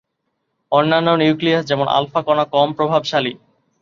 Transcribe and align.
অন্যান্য 0.71 1.09
নিউক্লিয়াস, 1.15 1.63
যেমন 1.65 1.87
আলফা 1.89 2.21
কণা, 2.21 2.43
কম 2.53 2.67
প্রভাবশালী। 2.73 3.33